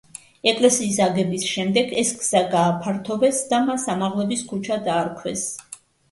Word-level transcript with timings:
ეკლესიის 0.51 0.95
აგების 1.07 1.43
შემდეგ 1.49 1.91
ეს 2.03 2.13
გზა 2.21 2.41
გააფართოვეს 2.53 3.41
და 3.51 3.59
მას 3.67 3.85
ამაღლების 3.97 4.41
ქუჩა 4.53 4.79
დაარქვეს. 4.89 5.45